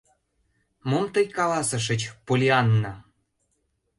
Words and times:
—Мом 0.89 1.05
тый 1.13 1.25
каласышыч, 1.37 2.01
Поллианна? 2.25 2.93